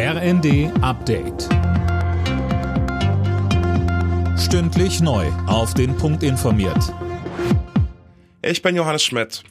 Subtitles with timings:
[0.00, 1.48] RND Update.
[4.38, 5.26] Stündlich neu.
[5.48, 6.94] Auf den Punkt informiert.
[8.40, 9.42] Ich bin Johannes Schmidt.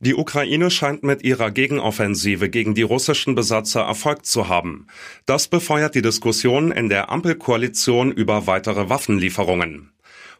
[0.00, 4.88] Die Ukraine scheint mit ihrer Gegenoffensive gegen die russischen Besatzer Erfolg zu haben.
[5.26, 9.92] Das befeuert die Diskussion in der Ampelkoalition über weitere Waffenlieferungen.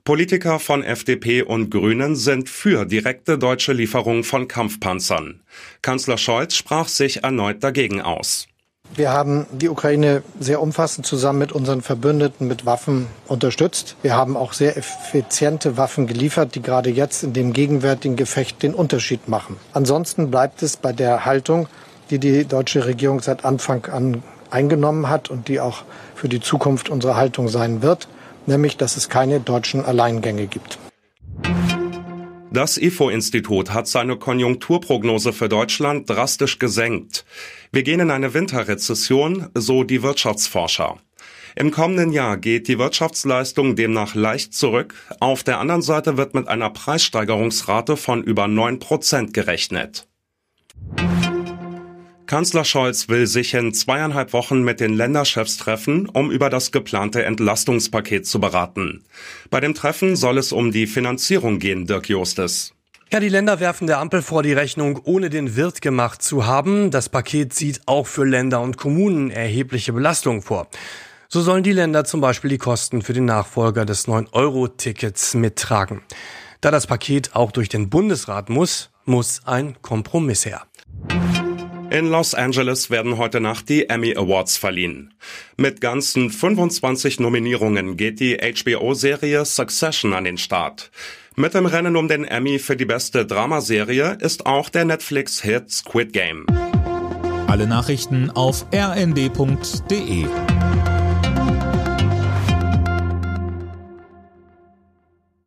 [0.03, 5.45] Politiker von FDP und Grünen sind für direkte deutsche Lieferungen von Kampfpanzern.
[5.81, 8.49] Kanzler Scholz sprach sich erneut dagegen aus.
[8.95, 13.97] Wir haben die Ukraine sehr umfassend zusammen mit unseren Verbündeten mit Waffen unterstützt.
[14.03, 18.75] Wir haben auch sehr effiziente Waffen geliefert, die gerade jetzt in dem gegenwärtigen Gefecht den
[18.75, 19.57] Unterschied machen.
[19.73, 21.69] Ansonsten bleibt es bei der Haltung,
[22.11, 25.85] die die deutsche Regierung seit Anfang an eingenommen hat und die auch
[26.15, 28.09] für die Zukunft unsere Haltung sein wird,
[28.45, 30.79] nämlich dass es keine deutschen Alleingänge gibt.
[32.53, 37.25] Das IFO-Institut hat seine Konjunkturprognose für Deutschland drastisch gesenkt.
[37.73, 40.99] Wir gehen in eine Winterrezession, so die Wirtschaftsforscher.
[41.57, 44.95] Im kommenden Jahr geht die Wirtschaftsleistung demnach leicht zurück.
[45.19, 50.07] Auf der anderen Seite wird mit einer Preissteigerungsrate von über 9 Prozent gerechnet.
[52.33, 57.23] Kanzler Scholz will sich in zweieinhalb Wochen mit den Länderchefs treffen, um über das geplante
[57.25, 59.05] Entlastungspaket zu beraten.
[59.51, 62.73] Bei dem Treffen soll es um die Finanzierung gehen, Dirk Justes.
[63.13, 66.91] Ja, die Länder werfen der Ampel vor, die Rechnung ohne den Wirt gemacht zu haben.
[66.91, 70.69] Das Paket sieht auch für Länder und Kommunen erhebliche Belastungen vor.
[71.29, 76.01] So sollen die Länder zum Beispiel die Kosten für den Nachfolger des 9-Euro-Tickets mittragen.
[76.63, 80.63] Da das Paket auch durch den Bundesrat muss, muss ein Kompromiss her.
[81.93, 85.13] In Los Angeles werden heute Nacht die Emmy Awards verliehen.
[85.59, 90.91] Mit ganzen 25 Nominierungen geht die HBO-Serie Succession an den Start.
[91.37, 96.15] Mit dem Rennen um den Emmy für die beste Dramaserie ist auch der Netflix-Hit Squid
[96.15, 96.47] Game.
[97.47, 100.25] Alle Nachrichten auf rnd.de